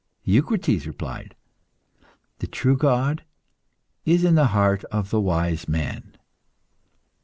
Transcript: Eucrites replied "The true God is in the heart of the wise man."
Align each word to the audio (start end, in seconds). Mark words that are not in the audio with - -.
Eucrites 0.25 0.87
replied 0.87 1.35
"The 2.39 2.47
true 2.47 2.75
God 2.75 3.23
is 4.03 4.23
in 4.23 4.33
the 4.33 4.47
heart 4.47 4.83
of 4.85 5.11
the 5.11 5.21
wise 5.21 5.67
man." 5.67 6.17